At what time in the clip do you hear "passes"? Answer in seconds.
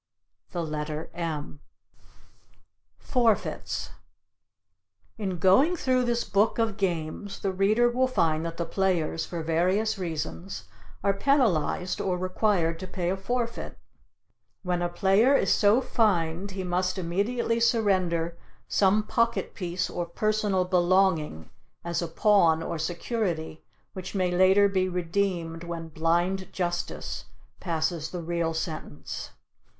27.59-28.09